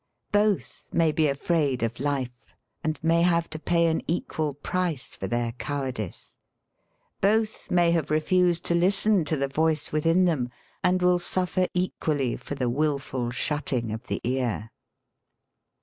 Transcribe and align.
Both 0.31 0.87
may 0.91 1.11
be 1.11 1.27
afraid 1.27 1.83
of 1.83 1.99
life 1.99 2.55
and 2.83 2.99
may 3.03 3.21
have 3.21 3.47
to 3.51 3.59
pay 3.59 3.85
an 3.85 4.01
equal 4.07 4.55
price 4.55 5.15
for 5.15 5.27
their 5.27 5.51
cowardice. 5.51 6.39
Both 7.21 7.69
may 7.69 7.91
have 7.91 8.09
refused 8.09 8.65
to 8.65 8.73
listen 8.73 9.25
to 9.25 9.37
the 9.37 9.47
voice 9.47 9.91
within 9.91 10.25
them, 10.25 10.49
and 10.83 11.03
will 11.03 11.19
suffer 11.19 11.67
equally 11.75 12.35
for 12.35 12.55
the 12.55 12.67
wilful 12.67 13.29
shutting 13.29 13.91
of 13.91 14.07
the 14.07 14.21
ear. 14.23 14.71